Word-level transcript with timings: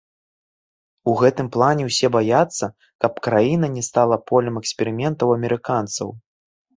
У 1.09 1.11
гэтым 1.21 1.47
плане 1.55 1.83
ўсе 1.89 2.07
баяцца, 2.15 2.65
каб 3.05 3.13
краіна 3.27 3.69
не 3.75 3.83
стала 3.89 4.17
полем 4.31 4.55
эксперыментаў 4.63 5.27
амерыканцаў. 5.37 6.09